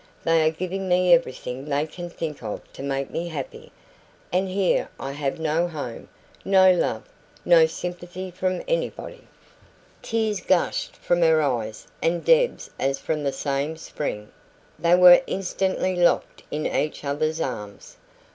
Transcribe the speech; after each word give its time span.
They 0.23 0.43
are 0.47 0.51
giving 0.51 0.89
me 0.89 1.13
everything 1.13 1.65
they 1.65 1.85
can 1.85 2.09
think 2.09 2.41
of 2.41 2.61
to 2.73 2.81
make 2.81 3.11
me 3.11 3.27
happy, 3.27 3.71
and 4.33 4.49
here 4.49 4.89
I 4.99 5.11
have 5.11 5.39
no 5.39 5.67
home 5.67 6.09
no 6.43 6.73
love 6.73 7.03
no 7.45 7.67
sympathy 7.67 8.31
from 8.31 8.63
anybody" 8.67 9.27
Tears 10.01 10.41
gushed 10.41 10.95
from 10.95 11.21
her 11.21 11.43
eyes 11.43 11.85
and 12.01 12.25
Deb's 12.25 12.71
as 12.79 12.97
from 12.97 13.21
the 13.23 13.31
same 13.31 13.77
spring; 13.77 14.31
they 14.79 14.95
were 14.95 15.21
instantly 15.27 15.95
locked 15.95 16.41
in 16.49 16.65
each 16.65 17.03
other's 17.03 17.39
arms. 17.39 17.97